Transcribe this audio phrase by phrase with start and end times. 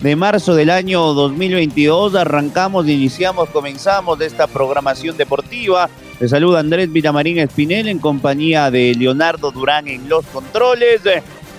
[0.00, 2.14] de marzo del año 2022.
[2.14, 5.88] Arrancamos, iniciamos, comenzamos esta programación deportiva.
[6.20, 11.02] Les saluda Andrés Villamarín Espinel en compañía de Leonardo Durán en los controles.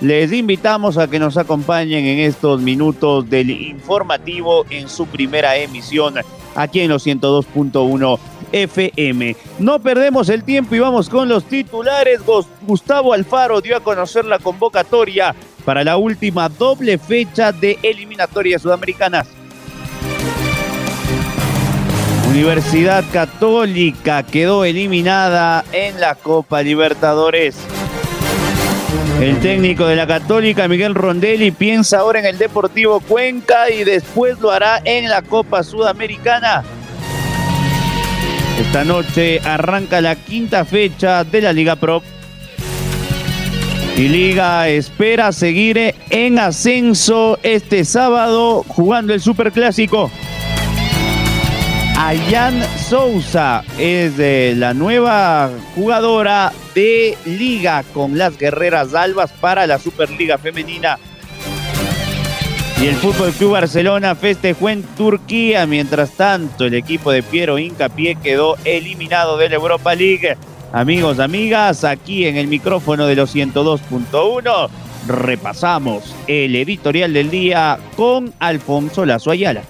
[0.00, 6.14] Les invitamos a que nos acompañen en estos minutos del informativo en su primera emisión
[6.54, 8.18] aquí en los 102.1
[8.52, 9.36] FM.
[9.58, 12.20] No perdemos el tiempo y vamos con los titulares.
[12.62, 19.28] Gustavo Alfaro dio a conocer la convocatoria para la última doble fecha de eliminatorias sudamericanas.
[22.28, 27.56] Universidad Católica quedó eliminada en la Copa Libertadores.
[29.20, 34.38] El técnico de la Católica, Miguel Rondelli, piensa ahora en el Deportivo Cuenca y después
[34.40, 36.62] lo hará en la Copa Sudamericana.
[38.60, 42.02] Esta noche arranca la quinta fecha de la Liga Pro.
[44.00, 50.10] Y Liga espera seguir en ascenso este sábado jugando el Superclásico.
[51.98, 59.78] Ayan Sousa es de la nueva jugadora de Liga con las Guerreras Albas para la
[59.78, 60.98] Superliga Femenina.
[62.80, 65.66] Y el Fútbol Club Barcelona festejó en Turquía.
[65.66, 70.38] Mientras tanto, el equipo de Piero Incapié quedó eliminado de la Europa League.
[70.72, 74.68] Amigos, amigas, aquí en el micrófono de los 102.1
[75.08, 79.62] repasamos el editorial del día con Alfonso Lazo Ayala.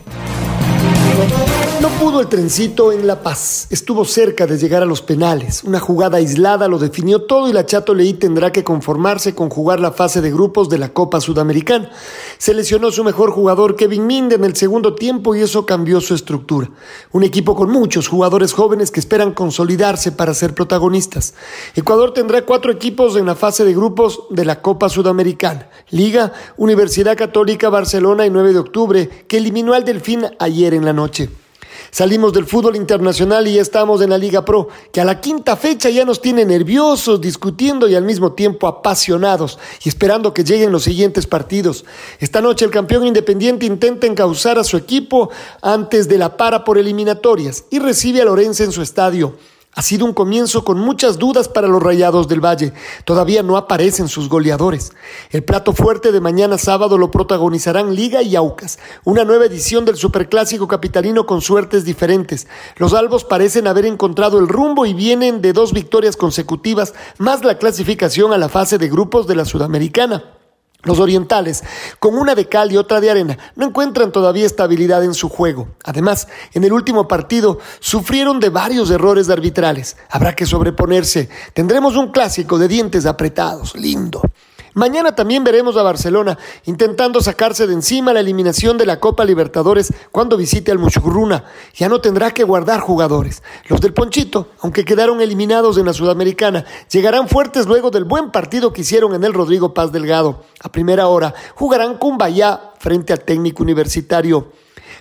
[1.81, 3.67] No pudo el trencito en La Paz.
[3.71, 5.65] Estuvo cerca de llegar a los penales.
[5.65, 9.81] Una jugada aislada lo definió todo y la Chato Leí tendrá que conformarse con jugar
[9.81, 11.91] la fase de grupos de la Copa Sudamericana.
[12.37, 16.15] Se lesionó su mejor jugador Kevin Minde en el segundo tiempo y eso cambió su
[16.15, 16.69] estructura.
[17.13, 21.33] Un equipo con muchos jugadores jóvenes que esperan consolidarse para ser protagonistas.
[21.75, 25.71] Ecuador tendrá cuatro equipos en la fase de grupos de la Copa Sudamericana.
[25.89, 30.93] Liga, Universidad Católica Barcelona y 9 de octubre, que eliminó al Delfín ayer en la
[30.93, 31.00] noche.
[31.91, 35.57] Salimos del fútbol internacional y ya estamos en la Liga Pro, que a la quinta
[35.57, 40.71] fecha ya nos tiene nerviosos, discutiendo y al mismo tiempo apasionados y esperando que lleguen
[40.71, 41.85] los siguientes partidos.
[42.21, 45.31] Esta noche el campeón independiente intenta encauzar a su equipo
[45.63, 49.35] antes de la para por eliminatorias y recibe a Lorenzo en su estadio.
[49.73, 52.73] Ha sido un comienzo con muchas dudas para los Rayados del Valle.
[53.05, 54.93] Todavía no aparecen sus goleadores.
[55.31, 59.97] El plato fuerte de mañana sábado lo protagonizarán Liga y Aucas, una nueva edición del
[59.97, 62.49] Superclásico capitalino con suertes diferentes.
[62.79, 67.57] Los albos parecen haber encontrado el rumbo y vienen de dos victorias consecutivas, más la
[67.57, 70.40] clasificación a la fase de grupos de la Sudamericana.
[70.83, 71.63] Los orientales,
[71.99, 75.69] con una de cal y otra de arena, no encuentran todavía estabilidad en su juego.
[75.85, 79.99] Además, en el último partido sufrieron de varios errores arbitrales.
[80.09, 81.29] Habrá que sobreponerse.
[81.53, 84.23] Tendremos un clásico de dientes apretados, lindo.
[84.75, 89.93] Mañana también veremos a Barcelona intentando sacarse de encima la eliminación de la Copa Libertadores
[90.13, 91.45] cuando visite al Muchurruna.
[91.75, 93.43] Ya no tendrá que guardar jugadores.
[93.67, 98.73] Los del Ponchito, aunque quedaron eliminados en la Sudamericana, llegarán fuertes luego del buen partido
[98.73, 100.45] que hicieron en el Rodrigo Paz Delgado.
[100.61, 104.53] A primera hora jugarán con Bayá frente al técnico universitario.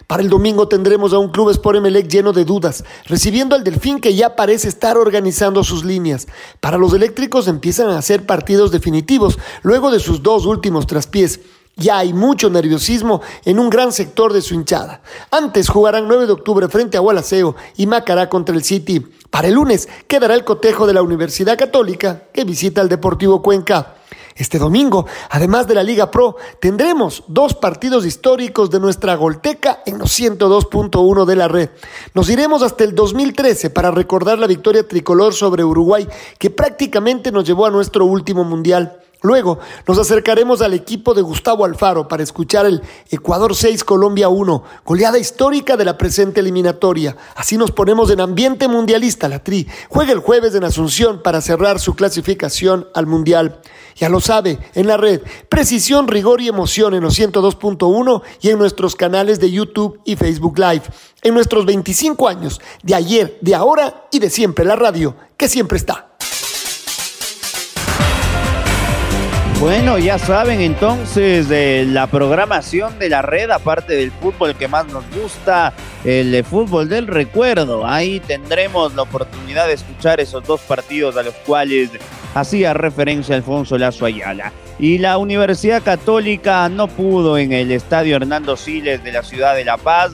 [0.09, 3.99] Para el domingo tendremos a un club Sport Emelec lleno de dudas, recibiendo al Delfín
[3.99, 6.27] que ya parece estar organizando sus líneas.
[6.59, 11.41] Para los eléctricos empiezan a hacer partidos definitivos luego de sus dos últimos traspiés.
[11.75, 15.03] Ya hay mucho nerviosismo en un gran sector de su hinchada.
[15.29, 19.05] Antes jugarán 9 de octubre frente a Gualaceo y Macará contra el City.
[19.29, 23.93] Para el lunes quedará el cotejo de la Universidad Católica que visita al Deportivo Cuenca.
[24.39, 29.99] Este domingo, además de la Liga Pro, tendremos dos partidos históricos de nuestra Golteca en
[29.99, 31.69] los 102.1 de la red.
[32.13, 36.07] Nos iremos hasta el 2013 para recordar la victoria tricolor sobre Uruguay,
[36.37, 39.01] que prácticamente nos llevó a nuestro último mundial.
[39.21, 44.63] Luego nos acercaremos al equipo de Gustavo Alfaro para escuchar el Ecuador 6 Colombia 1,
[44.85, 47.17] goleada histórica de la presente eliminatoria.
[47.35, 49.27] Así nos ponemos en ambiente mundialista.
[49.27, 53.59] La Tri juega el jueves en Asunción para cerrar su clasificación al Mundial.
[53.97, 58.57] Ya lo sabe, en la red, precisión, rigor y emoción en los 102.1 y en
[58.57, 60.83] nuestros canales de YouTube y Facebook Live.
[61.23, 65.77] En nuestros 25 años, de ayer, de ahora y de siempre, la radio, que siempre
[65.77, 66.09] está.
[69.59, 71.49] Bueno, ya saben entonces
[71.85, 75.73] la programación de la red, aparte del fútbol que más nos gusta,
[76.05, 77.85] el fútbol del recuerdo.
[77.85, 81.89] Ahí tendremos la oportunidad de escuchar esos dos partidos a los cuales
[82.33, 84.53] hacía referencia Alfonso Lazo Ayala.
[84.79, 89.65] Y la Universidad Católica no pudo en el estadio Hernando Siles de la ciudad de
[89.65, 90.13] La Paz.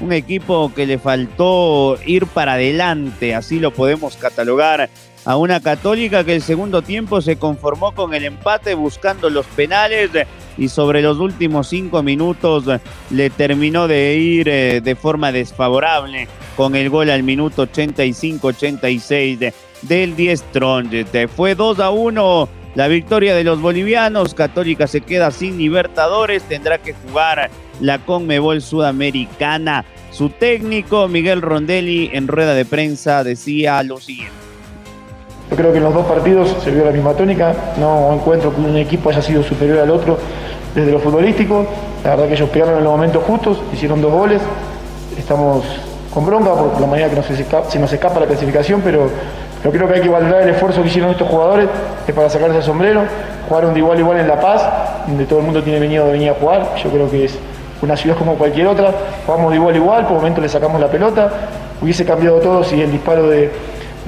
[0.00, 4.88] Un equipo que le faltó ir para adelante, así lo podemos catalogar
[5.28, 10.10] a una católica que el segundo tiempo se conformó con el empate buscando los penales
[10.56, 12.64] y sobre los últimos cinco minutos
[13.10, 19.52] le terminó de ir eh, de forma desfavorable con el gol al minuto 85-86
[19.82, 21.14] del 10 Strongest.
[21.36, 24.32] Fue 2 a 1 la victoria de los bolivianos.
[24.32, 27.50] Católica se queda sin Libertadores, tendrá que jugar
[27.82, 29.84] la Conmebol Sudamericana.
[30.10, 34.47] Su técnico, Miguel Rondelli, en rueda de prensa decía lo siguiente.
[35.50, 38.60] Yo creo que en los dos partidos se vio la misma tónica, no encuentro que
[38.60, 40.18] un equipo haya sido superior al otro
[40.74, 41.66] desde lo futbolístico,
[42.04, 44.42] la verdad que ellos pegaron en los momentos justos, hicieron dos goles,
[45.18, 45.64] estamos
[46.12, 47.22] con bronca por la manera que
[47.70, 49.08] se nos escapa la clasificación, pero,
[49.62, 51.68] creo que hay que valorar el esfuerzo que hicieron estos jugadores,
[52.06, 53.02] es para sacarse el sombrero,
[53.48, 54.62] jugaron de igual a igual en La Paz,
[55.06, 57.38] donde todo el mundo tiene venido de venir a jugar, yo creo que es
[57.80, 58.92] una ciudad como cualquier otra,
[59.24, 61.30] jugamos de igual a igual, por momento le sacamos la pelota,
[61.80, 63.50] hubiese cambiado todo si el disparo de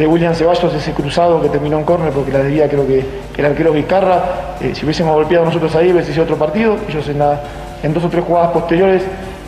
[0.01, 3.05] de William Ceballos, ese cruzado que terminó en córner, porque la debía creo que,
[3.37, 6.77] el arquero Vizcarra, eh, si hubiésemos golpeado nosotros ahí, hubiese sido otro partido.
[6.89, 7.21] Ellos en,
[7.83, 9.03] en dos o tres jugadas posteriores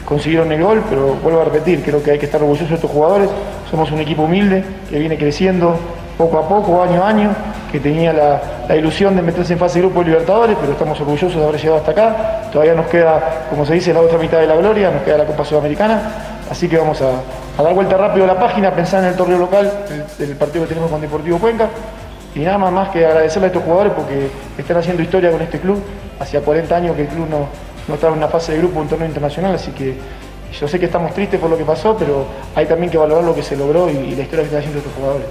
[0.04, 2.90] consiguieron el gol, pero vuelvo a repetir, creo que hay que estar orgullosos de estos
[2.90, 3.30] jugadores.
[3.70, 5.74] Somos un equipo humilde que viene creciendo
[6.18, 7.30] poco a poco, año a año,
[7.70, 11.34] que tenía la, ilusión de meterse en fase de grupo de Libertadores, pero estamos orgullosos
[11.34, 12.50] de haber llegado hasta acá.
[12.52, 15.24] Todavía nos queda, como se dice, la otra mitad de la gloria, nos queda la
[15.24, 16.02] Copa Sudamericana,
[16.50, 17.20] así que vamos a,
[17.58, 19.70] a dar vuelta rápido a la página, pensar en el torneo local,
[20.18, 21.68] el, partido que tenemos con Deportivo Cuenca.
[22.34, 25.82] Y nada más, que agradecerle a estos jugadores porque están haciendo historia con este club.
[26.18, 27.46] Hacía 40 años que el club no,
[27.88, 29.96] no estaba en una fase de grupo en un torneo internacional, así que
[30.58, 33.34] yo sé que estamos tristes por lo que pasó, pero hay también que valorar lo
[33.34, 35.26] que se logró y, la historia que están haciendo estos jugadores.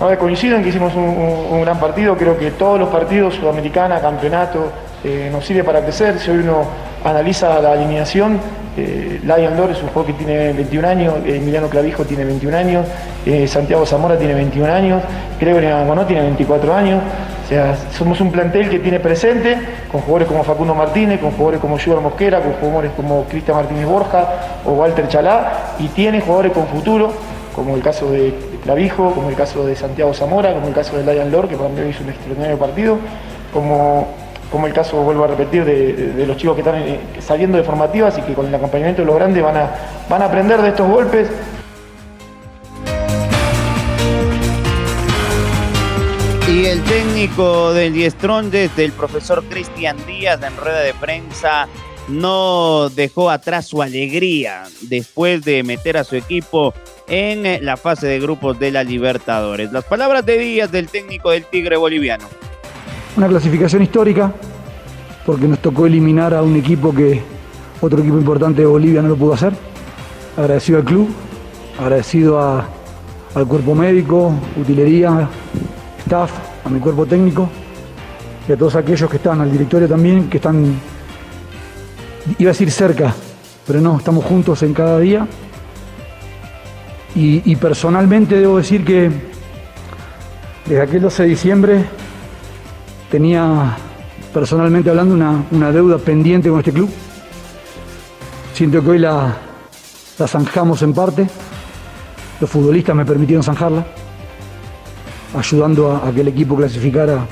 [0.00, 4.72] Ahora coinciden que hicimos un, gran partido, creo que todos los partidos, Sudamericana, Campeonato,
[5.04, 6.18] eh, nos sirve para crecer.
[6.18, 6.64] Si hoy uno
[7.04, 8.40] analiza la alineación,
[8.76, 12.86] eh, Lion Lore es un juego que tiene 21 años, Emiliano Clavijo tiene 21 años,
[13.26, 15.02] eh, Santiago Zamora tiene 21 años,
[15.40, 17.02] Gregory Agonó tiene 24 años.
[17.44, 19.56] O sea, somos un plantel que tiene presente,
[19.90, 23.86] con jugadores como Facundo Martínez, con jugadores como Júber Mosquera, con jugadores como Cristian Martínez
[23.86, 24.28] Borja
[24.64, 27.12] o Walter Chalá, y tiene jugadores con futuro,
[27.56, 28.32] como el caso de
[28.62, 31.70] Clavijo, como el caso de Santiago Zamora, como el caso de Lion Lore, que para
[31.70, 32.98] mí hizo un extraordinario partido,
[33.52, 34.06] como
[34.50, 38.18] como el caso, vuelvo a repetir, de, los chicos que están eh, saliendo de formativas
[38.18, 39.70] y que con el acompañamiento de los grandes van a,
[40.08, 41.28] van a aprender de estos golpes.
[46.48, 51.68] Y el técnico del Diestrondes, del profesor Cristian Díaz, en rueda de prensa,
[52.08, 56.74] no dejó atrás su alegría después de meter a su equipo
[57.06, 59.70] en la fase de grupos de la Libertadores.
[59.70, 62.26] Las palabras de Díaz del técnico del Tigre Boliviano.
[63.16, 64.32] Una clasificación histórica,
[65.26, 67.20] porque nos tocó eliminar a un equipo que
[67.80, 69.52] otro equipo importante de Bolivia no lo pudo hacer.
[70.36, 71.08] Agradecido al club,
[71.78, 75.28] agradecido al cuerpo médico, utilería,
[76.04, 76.30] staff,
[76.64, 77.48] a mi cuerpo técnico
[78.48, 80.78] y a todos aquellos que están, al directorio también, que están,
[82.38, 83.12] iba a decir cerca,
[83.66, 85.26] pero no, estamos juntos en cada día.
[87.14, 89.10] Y, y personalmente debo decir que
[90.64, 91.84] desde aquel 12 de diciembre
[93.10, 93.76] tenía
[94.32, 95.14] personalmente hablando
[95.50, 96.88] una, deuda pendiente con este club.
[98.54, 99.36] Siento que hoy la,
[100.18, 101.26] la zanjamos en parte.
[102.40, 103.84] Los futbolistas me permitieron zanjarla,
[105.36, 107.26] ayudando a, que el equipo clasificara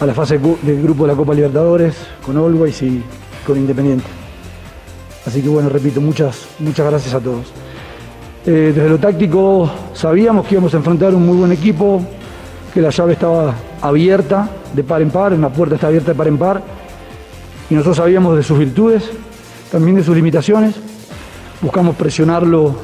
[0.00, 3.02] a la fase del grupo de la Copa Libertadores con Always y
[3.46, 4.06] con Independiente.
[5.26, 7.52] Así que bueno, repito, muchas, muchas gracias a todos.
[8.46, 12.02] Eh, desde lo táctico sabíamos que íbamos a enfrentar un muy buen equipo,
[12.74, 16.26] que la llave estaba abierta de par en par, una puerta está abierta de par
[16.26, 16.62] en par,
[17.68, 19.10] y nosotros sabíamos de sus virtudes,
[19.70, 20.74] también de sus limitaciones,
[21.60, 22.74] buscamos presionarlo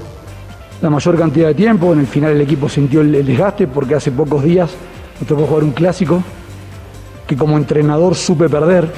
[0.82, 4.12] la mayor cantidad de tiempo, en el final el equipo sintió el, desgaste porque hace
[4.12, 4.70] pocos días
[5.18, 6.22] nos tocó jugar un clásico
[7.26, 8.90] que como entrenador supe perder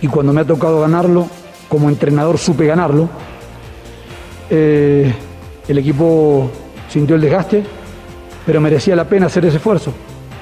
[0.00, 1.28] y cuando me ha tocado ganarlo,
[1.68, 3.08] como entrenador supe ganarlo.
[4.50, 5.14] Eh,
[5.68, 6.50] el equipo
[6.88, 7.62] sintió el desgaste,
[8.44, 9.92] pero merecía la pena hacer ese esfuerzo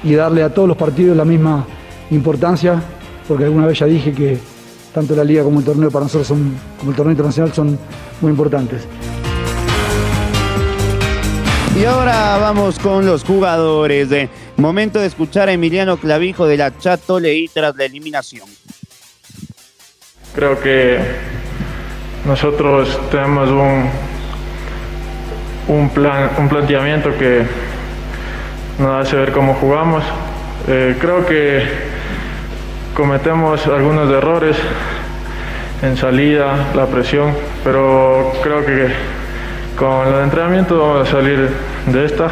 [0.03, 1.65] y darle a todos los partidos la misma
[2.09, 2.81] importancia,
[3.27, 4.37] porque alguna vez ya dije que
[4.93, 7.77] tanto la liga como el torneo para nosotros son, como el torneo internacional son
[8.19, 8.87] muy importantes.
[11.79, 14.09] Y ahora vamos con los jugadores.
[14.09, 18.47] De momento de escuchar a Emiliano Clavijo de la Chato Leí tras la eliminación.
[20.35, 20.99] Creo que
[22.25, 23.89] nosotros tenemos un,
[25.75, 27.45] un, plan, un planteamiento que
[28.81, 30.03] nos hace ver cómo jugamos.
[30.67, 31.63] Eh, creo que
[32.95, 34.57] cometemos algunos errores
[35.83, 37.33] en salida, la presión,
[37.63, 38.89] pero creo que
[39.77, 41.49] con el entrenamiento vamos a salir
[41.85, 42.29] de esta.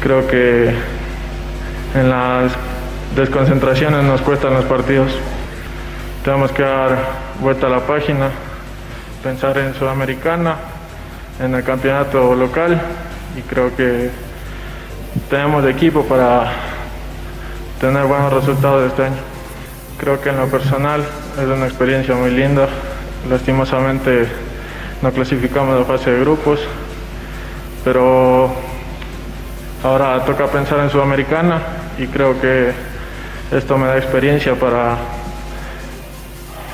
[0.00, 0.72] Creo que
[1.94, 2.52] en las
[3.16, 5.12] desconcentraciones nos cuestan los partidos.
[6.24, 6.96] Tenemos que dar
[7.40, 8.30] vuelta a la página,
[9.22, 10.56] pensar en Sudamericana,
[11.40, 12.80] en el campeonato local
[13.36, 14.10] y creo que
[15.30, 16.52] tenemos equipo para
[17.80, 19.16] tener buenos resultados este año.
[19.98, 21.04] Creo que en lo personal
[21.40, 22.68] es una experiencia muy linda.
[23.28, 24.28] Lastimosamente
[25.02, 26.60] no clasificamos la fase de grupos,
[27.84, 28.52] pero
[29.82, 31.60] ahora toca pensar en Sudamericana
[31.98, 32.72] y creo que
[33.50, 34.96] esto me da experiencia para,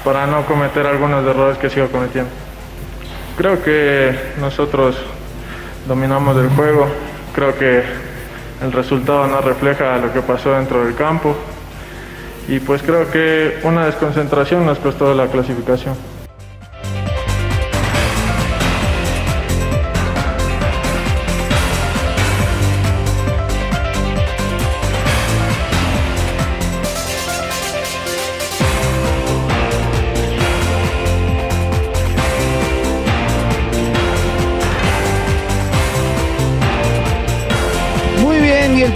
[0.05, 2.31] para no cometer algunos errores que sigo cometiendo.
[3.37, 4.97] Creo que nosotros
[5.87, 6.89] dominamos el juego,
[7.35, 8.10] creo que
[8.63, 11.35] el resultado no refleja lo que pasó dentro del campo
[12.49, 15.95] y pues creo que una desconcentración nos costó la clasificación.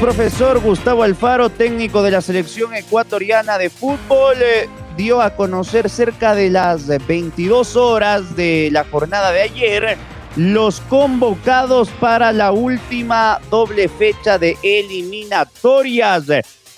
[0.04, 4.68] Profesor Gustavo Alfaro, técnico de la selección ecuatoriana de fútbol, eh,
[4.98, 9.96] dio a conocer cerca de las 22 horas de la jornada de ayer
[10.36, 16.24] los convocados para la última doble fecha de eliminatorias.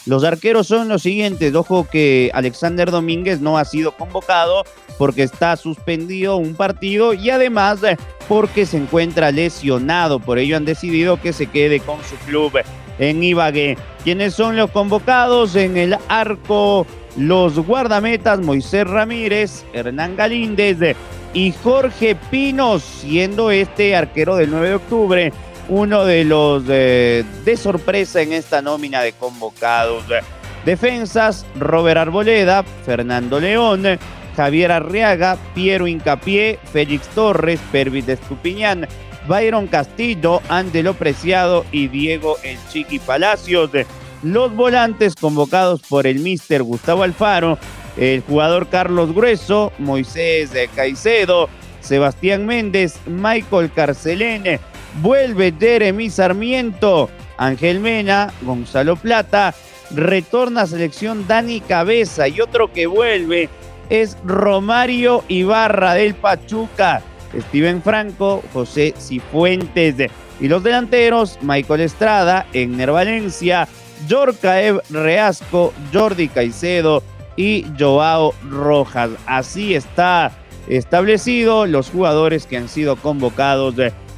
[0.06, 1.54] Los arqueros son los siguientes.
[1.54, 4.62] Ojo que Alexander Domínguez no ha sido convocado
[4.98, 7.80] porque está suspendido un partido y además
[8.28, 10.20] porque se encuentra lesionado.
[10.20, 12.52] Por ello han decidido que se quede con su club
[13.00, 13.76] en Ibagué.
[14.04, 16.86] ¿Quiénes son los convocados en el arco?
[17.16, 20.96] Los guardametas Moisés Ramírez, Hernán Galíndez
[21.34, 25.32] y Jorge Pinos, siendo este arquero del 9 de octubre
[25.68, 27.25] uno de los de
[27.61, 30.04] sorpresa en esta nómina de convocados.
[30.64, 33.85] Defensas, Robert Arboleda, Fernando León,
[34.37, 38.87] Javier Arriaga, Piero Incapié, Félix Torres, Pervis Estupiñán,
[39.28, 43.70] Byron Castillo, Andelo Preciado y Diego El Chiqui Palacios.
[44.23, 47.58] Los volantes convocados por el mister Gustavo Alfaro,
[47.96, 51.49] el jugador Carlos Grueso, Moisés Caicedo,
[51.80, 54.58] Sebastián Méndez, Michael Carcelene,
[55.02, 59.54] vuelve Jeremy Sarmiento, Ángel Mena, Gonzalo Plata,
[59.90, 63.48] retorna a selección Dani Cabeza y otro que vuelve
[63.90, 67.02] es Romario Ibarra del Pachuca.
[67.48, 70.10] Steven Franco, José Cifuentes.
[70.40, 73.68] Y los delanteros, Michael Estrada, Egner Valencia,
[74.06, 77.02] Yorcaev Reasco, Jordi Caicedo
[77.36, 79.10] y Joao Rojas.
[79.26, 80.32] Así está
[80.68, 83.76] establecido los jugadores que han sido convocados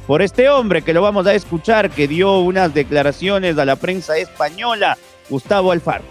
[0.09, 4.17] por este hombre que lo vamos a escuchar, que dio unas declaraciones a la prensa
[4.17, 4.97] española,
[5.29, 6.03] Gustavo Alfaro.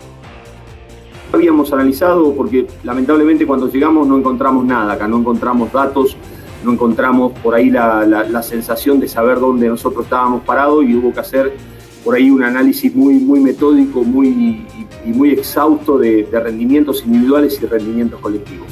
[1.33, 6.17] Habíamos analizado porque lamentablemente cuando llegamos no encontramos nada, acá no encontramos datos
[6.63, 11.19] no encontramos por ahí la, sensación de saber dónde nosotros estábamos parados y hubo que
[11.19, 11.57] hacer
[12.05, 14.65] por ahí un análisis muy, muy metódico muy,
[15.05, 18.69] y, muy exhausto de, rendimientos individuales y rendimientos colectivos.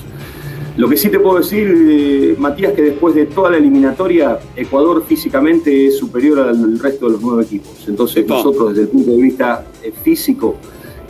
[0.76, 5.02] Lo que sí te puedo decir, eh, Matías, que después de toda la eliminatoria, Ecuador
[5.06, 7.86] físicamente es superior al resto de los nueve equipos.
[7.88, 10.56] Entonces nosotros desde el punto de vista eh, físico,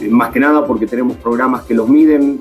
[0.00, 2.40] eh, más que nada porque tenemos programas que los miden,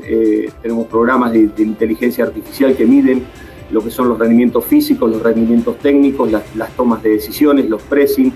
[0.62, 3.24] tenemos programas de inteligencia artificial que miden
[3.72, 8.32] lo que son los rendimientos físicos, los rendimientos técnicos, las, tomas de decisiones, los pressing.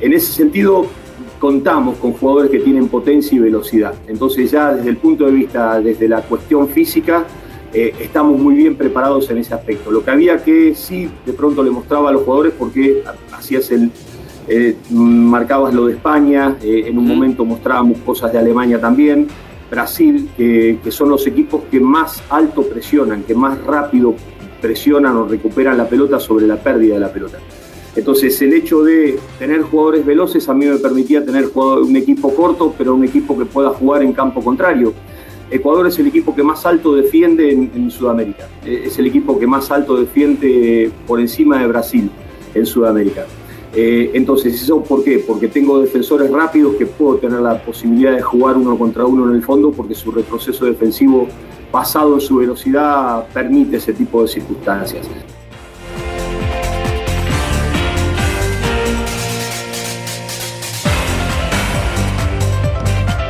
[0.00, 0.84] En ese sentido,
[1.40, 3.94] contamos con jugadores que tienen potencia y velocidad.
[4.06, 7.24] Entonces ya desde el punto de vista, desde la cuestión física,
[7.72, 9.90] eh, estamos muy bien preparados en ese aspecto.
[9.90, 13.90] Lo que había que sí, de pronto le mostraba a los jugadores porque hacías el,
[14.50, 19.28] Eh, marcabas lo de España, eh, en un momento mostrábamos cosas de Alemania también,
[19.70, 24.14] Brasil, que, son los equipos que más alto presionan, que más rápido
[24.62, 27.38] presionan o recuperan la pelota sobre la pérdida de la pelota.
[27.94, 32.74] Entonces el hecho de tener jugadores veloces a mí me permitía tener un equipo corto,
[32.78, 34.94] pero un equipo que pueda jugar en campo contrario.
[35.50, 38.48] Ecuador es el equipo que más alto defiende en, Sudamérica.
[38.64, 42.10] Eh, es el equipo que más alto defiende por encima de Brasil
[42.54, 43.26] en Sudamérica.
[43.74, 45.22] Eh, entonces, ¿eso por qué?
[45.26, 49.36] Porque tengo defensores rápidos que puedo tener la posibilidad de jugar uno contra uno en
[49.36, 51.28] el fondo porque su retroceso defensivo
[51.70, 55.06] basado en su velocidad permite ese tipo de circunstancias.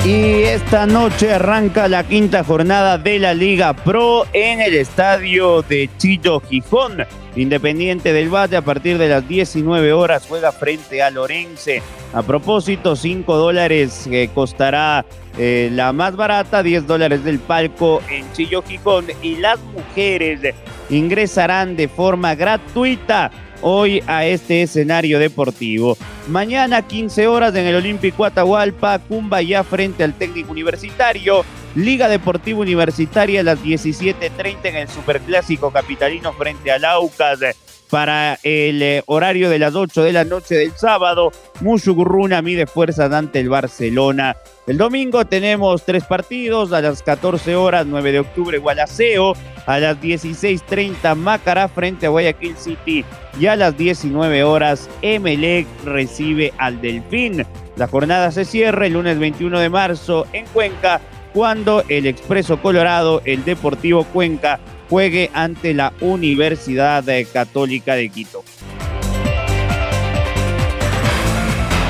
[0.09, 5.91] Y esta noche arranca la quinta jornada de la Liga Pro en el estadio de
[5.99, 7.05] Chillo Gijón.
[7.37, 11.83] Independiente del Valle a partir de las 19 horas juega frente a Lorense.
[12.15, 15.05] A propósito, 5 dólares que costará
[15.37, 19.05] eh, la más barata, 10 dólares del palco en Chillo Gijón.
[19.21, 20.55] Y las mujeres
[20.89, 23.31] ingresarán de forma gratuita
[23.63, 25.97] hoy a este escenario deportivo.
[26.29, 29.01] Mañana 15 horas en el Olímpico Atahualpa,
[29.43, 31.45] ya frente al técnico universitario.
[31.75, 37.41] Liga Deportiva Universitaria a las 17.30 en el Superclásico Capitalino frente al Aucas
[37.91, 41.31] para el eh, horario de las 8 de la noche del sábado.
[41.61, 44.37] Mushugurruna mide fuerzas ante el Barcelona.
[44.67, 49.35] El domingo tenemos tres partidos, a las 14 horas, 9 de octubre, Gualaceo,
[49.67, 53.05] a las 16.30, Macará frente a Guayaquil City
[53.41, 57.47] y a las 19 horas, Emelec recibe al Delfín.
[57.77, 61.01] La jornada se cierra el lunes 21 de marzo en Cuenca,
[61.33, 68.45] cuando el Expreso Colorado, el Deportivo Cuenca, juegue ante la Universidad Católica de Quito.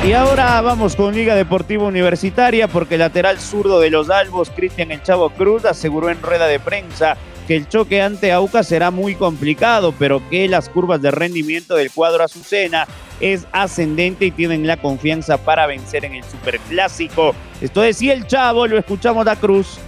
[0.06, 4.90] Y ahora vamos con Liga Deportiva Universitaria porque el lateral zurdo de los Albos, Cristian
[4.90, 7.16] El Chavo Cruz, aseguró en rueda de prensa
[7.48, 11.90] que el choque ante Aucas será muy complicado, pero que las curvas de rendimiento del
[11.90, 12.86] cuadro Azucena
[13.20, 17.34] es ascendente y tienen la confianza para vencer en el Superclásico.
[17.60, 19.78] Esto decía el Chavo, lo escuchamos a Cruz.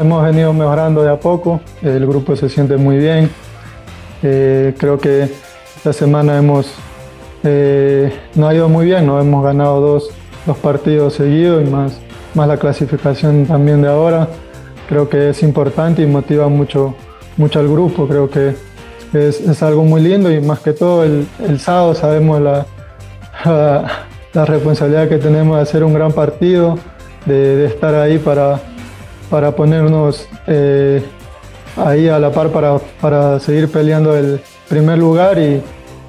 [0.00, 3.30] Hemos venido mejorando de a poco, el grupo se siente muy bien.
[4.24, 5.28] Eh, creo que
[5.76, 6.74] esta semana hemos
[7.44, 10.10] eh, no ha ido muy bien, no hemos ganado dos,
[10.62, 12.00] partidos seguidos y más,
[12.34, 14.28] más la clasificación también de ahora.
[14.88, 16.96] Creo que es importante y motiva mucho,
[17.36, 18.08] mucho al grupo.
[18.08, 18.56] Creo que
[19.12, 21.28] es, algo muy lindo y más que todo el,
[21.60, 22.66] sábado sabemos la,
[24.32, 26.78] la, responsabilidad que tenemos de hacer un gran partido,
[27.26, 28.60] de estar ahí para,
[29.34, 31.02] para ponernos eh,
[31.76, 35.60] ahí a la par para, para, seguir peleando el primer lugar y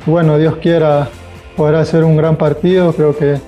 [0.06, 1.10] bueno, Dios quiera
[1.58, 3.40] poder hacer un gran partido, creo que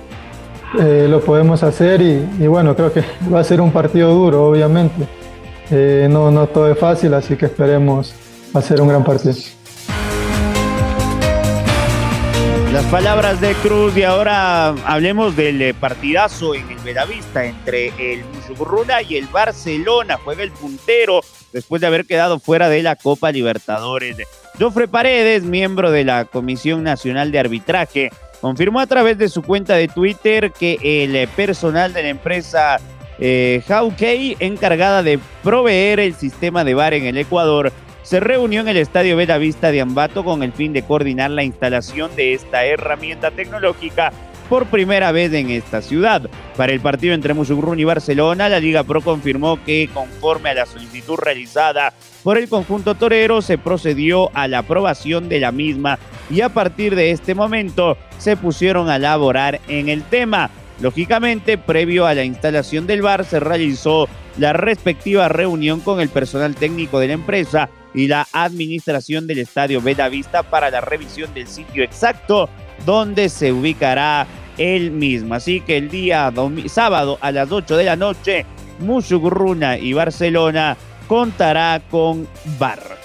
[0.80, 5.06] eh, lo podemos hacer y, bueno, creo que va a ser un partido duro, obviamente.
[5.70, 8.12] Eh, no, no todo es fácil, así que esperemos
[8.54, 9.36] hacer un gran partido.
[12.78, 18.24] Las palabras de Cruz y ahora hablemos del eh, partidazo en el Velavista entre el
[18.26, 20.16] Musurruna y el Barcelona.
[20.22, 24.18] Juega el puntero después de haber quedado fuera de la Copa Libertadores.
[24.60, 28.10] Jofre Paredes, miembro de la Comisión Nacional de Arbitraje,
[28.40, 32.78] confirmó a través de su cuenta de Twitter que el eh, personal de la empresa
[33.18, 33.60] eh,
[34.38, 37.72] encargada de proveer el sistema de VAR en el Ecuador,
[38.08, 42.10] se reunió en el Estadio Vista de Ambato con el fin de coordinar la instalación
[42.16, 44.14] de esta herramienta tecnológica
[44.48, 46.22] por primera vez en esta ciudad.
[46.56, 50.64] Para el partido entre Musugrún y Barcelona, la Liga Pro confirmó que conforme a la
[50.64, 51.92] solicitud realizada
[52.24, 55.98] por el conjunto torero, se procedió a la aprobación de la misma
[56.30, 60.48] y a partir de este momento se pusieron a laborar en el tema.
[60.80, 66.54] Lógicamente, previo a la instalación del bar, se realizó la respectiva reunión con el personal
[66.54, 67.68] técnico de la empresa
[67.98, 72.48] y la administración del Estadio Vista para la revisión del sitio exacto
[72.86, 75.34] donde se ubicará el mismo.
[75.34, 76.32] Así que el día
[76.66, 78.46] sábado a las 8 de la noche,
[78.78, 80.76] Musugruna y Barcelona
[81.08, 82.97] contará con bar.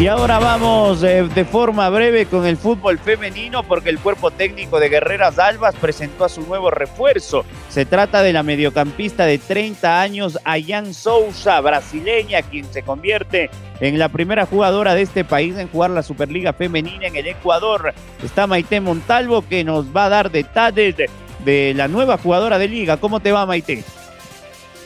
[0.00, 4.80] Y ahora vamos eh, de forma breve con el fútbol femenino porque el cuerpo técnico
[4.80, 7.44] de Guerreras Albas presentó a su nuevo refuerzo.
[7.68, 13.98] Se trata de la mediocampista de 30 años, Ayan Sousa, brasileña, quien se convierte en
[13.98, 17.92] la primera jugadora de este país en jugar la Superliga Femenina en el Ecuador.
[18.24, 21.10] Está Maite Montalvo que nos va a dar detalles de,
[21.44, 22.96] de la nueva jugadora de liga.
[22.96, 23.84] ¿Cómo te va Maite?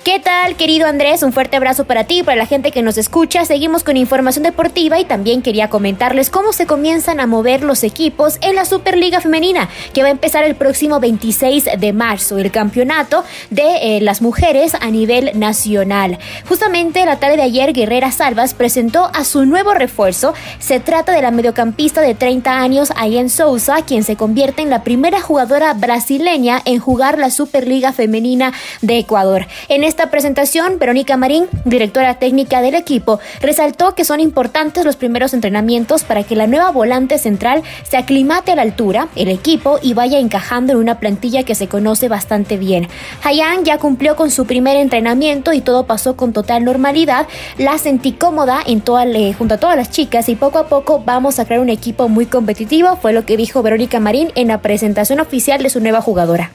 [0.04, 1.22] ¿Qué tal, querido Andrés?
[1.22, 3.46] Un fuerte abrazo para ti y para la gente que nos escucha.
[3.46, 8.36] Seguimos con información deportiva y también quería comentarles cómo se comienzan a mover los equipos
[8.42, 13.24] en la Superliga Femenina, que va a empezar el próximo 26 de marzo, el campeonato
[13.48, 16.18] de eh, las mujeres a nivel nacional.
[16.46, 20.34] Justamente la tarde de ayer, Guerrera Salvas presentó a su nuevo refuerzo.
[20.58, 24.84] Se trata de la mediocampista de 30 años, Ayen Souza, quien se convierte en la
[24.84, 29.46] primera jugadora brasileña en jugar la Superliga Femenina de Ecuador.
[29.68, 35.34] En esta presentación, Verónica Marín, directora técnica del equipo, resaltó que son importantes los primeros
[35.34, 39.94] entrenamientos para que la nueva volante central se aclimate a la altura, el equipo y
[39.94, 42.88] vaya encajando en una plantilla que se conoce bastante bien.
[43.22, 47.28] Hayan ya cumplió con su primer entrenamiento y todo pasó con total normalidad.
[47.56, 49.04] La sentí cómoda en toda,
[49.38, 52.26] junto a todas las chicas y poco a poco vamos a crear un equipo muy
[52.26, 56.50] competitivo, fue lo que dijo Verónica Marín en la presentación oficial de su nueva jugadora.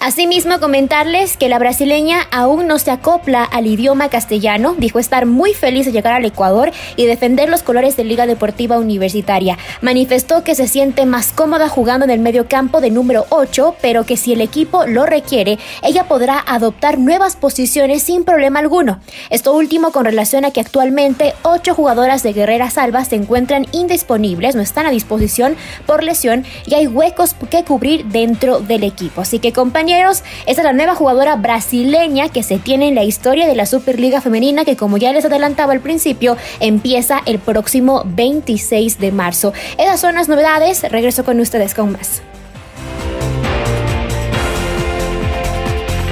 [0.00, 4.74] Asimismo, comentarles que la brasileña aún no se acopla al idioma castellano.
[4.76, 8.78] Dijo estar muy feliz de llegar al Ecuador y defender los colores de Liga Deportiva
[8.78, 9.56] Universitaria.
[9.80, 14.04] Manifestó que se siente más cómoda jugando en el medio campo de número 8, pero
[14.04, 19.00] que si el equipo lo requiere, ella podrá adoptar nuevas posiciones sin problema alguno.
[19.30, 24.54] Esto último con relación a que actualmente ocho jugadoras de Guerrera Salva se encuentran indisponibles,
[24.54, 29.22] no están a disposición por lesión y hay huecos que cubrir dentro del equipo.
[29.22, 33.46] Así que compañeros, esta es la nueva jugadora brasileña que se tiene en la historia
[33.46, 38.98] de la Superliga Femenina que como ya les adelantaba al principio, empieza el próximo 26
[38.98, 39.52] de marzo.
[39.76, 42.22] Esas son las novedades, regreso con ustedes con más.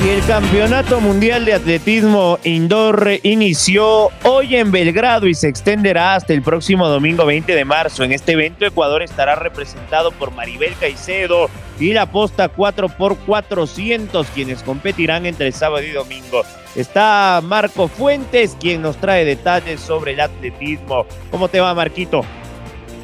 [0.05, 6.33] Y el Campeonato Mundial de Atletismo Indoor inició hoy en Belgrado y se extenderá hasta
[6.33, 8.03] el próximo domingo 20 de marzo.
[8.03, 15.25] En este evento Ecuador estará representado por Maribel Caicedo y la posta 4x400 quienes competirán
[15.25, 16.43] entre sábado y domingo.
[16.75, 21.07] Está Marco Fuentes quien nos trae detalles sobre el atletismo.
[21.31, 22.25] ¿Cómo te va Marquito?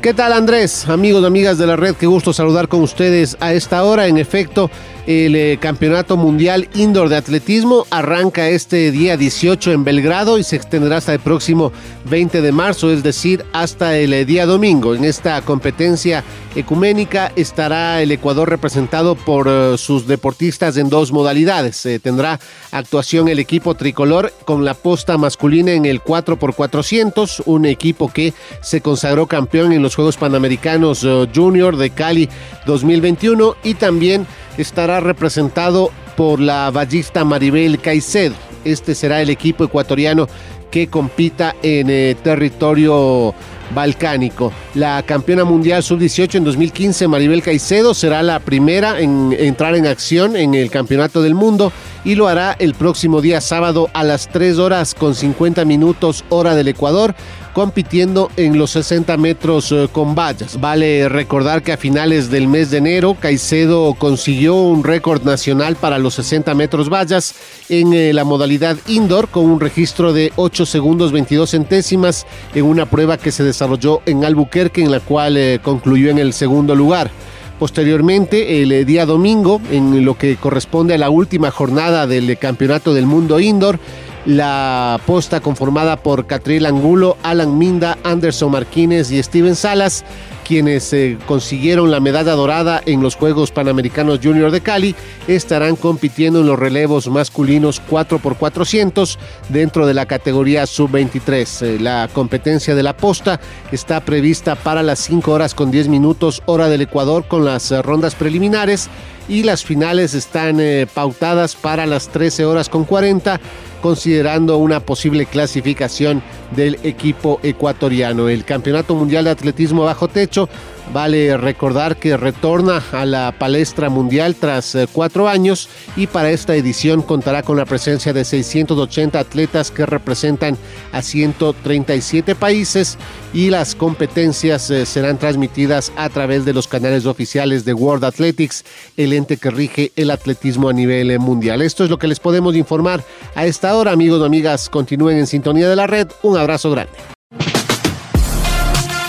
[0.03, 0.89] ¿Qué tal Andrés?
[0.89, 4.07] Amigos amigas de la red, qué gusto saludar con ustedes a esta hora.
[4.07, 4.71] En efecto,
[5.09, 10.57] el eh, Campeonato Mundial Indoor de Atletismo arranca este día 18 en Belgrado y se
[10.57, 11.73] extenderá hasta el próximo
[12.11, 14.95] 20 de marzo, es decir, hasta el eh, día domingo.
[14.95, 21.89] En esta competencia ecuménica estará el Ecuador representado por eh, sus deportistas en dos modalidades.
[22.03, 22.39] tendrá
[22.71, 28.83] actuación el equipo tricolor con la posta masculina en el 4x400, un equipo que se
[28.83, 32.29] consagró campeón en los Juegos Panamericanos Junior de Cali
[32.67, 34.27] 2021 y también
[34.59, 38.35] estará representado por la ballista Maribel Caicedo.
[38.65, 40.29] Este será el equipo ecuatoriano
[40.71, 43.35] que compita en eh, territorio
[43.75, 44.53] balcánico.
[44.75, 50.37] La campeona mundial sub-18 en 2015, Maribel Caicedo, será la primera en entrar en acción
[50.37, 51.73] en el Campeonato del Mundo
[52.05, 56.55] y lo hará el próximo día sábado a las 3 horas con 50 minutos hora
[56.55, 57.15] del Ecuador
[57.59, 60.61] compitiendo en los 60 metros eh, con vallas.
[60.61, 65.99] Vale recordar que a finales del mes de enero Caicedo consiguió un récord nacional para
[65.99, 67.35] los 60 metros vallas
[67.69, 72.87] en eh, la modalidad indoor con un registro de 8 segundos 22 centésimas en una
[72.87, 73.58] prueba que se desarrolló
[74.07, 77.11] en Albuquerque en la cual eh, concluyó en el segundo lugar.
[77.59, 83.07] Posteriormente, el día domingo, en lo que corresponde a la última jornada del Campeonato del
[83.07, 83.81] Mundo Indoor,
[84.27, 90.05] la posta conformada por Catriel Angulo, Alan Minda, Anderson Martínez y Steven Salas,
[90.49, 94.95] quienes eh, consiguieron la medalla dorada en los Juegos Panamericanos Junior de Cali,
[95.27, 99.19] estarán compitiendo en los relevos masculinos 4x400
[99.51, 101.67] dentro de la categoría sub-23.
[101.67, 103.41] Eh, la competencia de la posta
[103.73, 107.83] está prevista para las 5 horas con 10 minutos hora del Ecuador con las eh,
[107.83, 108.89] rondas preliminares
[109.29, 110.61] y las finales están
[110.95, 113.41] pautadas para las 13 horas con 40
[113.81, 116.23] considerando una posible clasificación
[116.55, 118.29] del equipo ecuatoriano.
[118.29, 120.49] El Campeonato Mundial de Atletismo Bajo Techo
[120.93, 126.57] Vale recordar que retorna a la palestra mundial tras eh, cuatro años y para esta
[126.57, 130.57] edición contará con la presencia de 680 atletas que representan
[130.93, 132.97] a 137 países
[133.35, 138.65] y las competencias eh, serán transmitidas a través de los canales oficiales de World Athletics,
[138.97, 141.61] el ente que rige el atletismo a nivel eh, mundial.
[141.61, 144.71] Esto es lo que les podemos informar a esta hora, amigos y amigas.
[144.71, 146.09] Continúen en sintonía de la red.
[146.23, 147.18] Un abrazo grande.